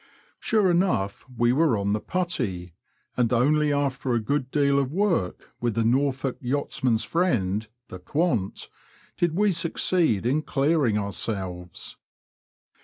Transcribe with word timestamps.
Sure 0.39 0.71
enough, 0.71 1.27
we 1.37 1.53
were 1.53 1.77
on 1.77 1.93
the 1.93 1.99
putty, 1.99 2.73
and 3.15 3.31
only 3.31 3.71
after 3.71 4.13
a 4.15 4.19
good 4.19 4.49
deal 4.49 4.79
of 4.79 4.91
work 4.91 5.51
with 5.61 5.75
the 5.75 5.83
Norfolk 5.83 6.37
yachtsman's 6.41 7.03
friend, 7.03 7.67
the 7.89 7.99
quanta 7.99 8.67
did 9.15 9.35
we 9.35 9.51
succeed 9.51 10.25
in 10.25 10.41
clearing 10.41 10.97
ourselves. 10.97 11.97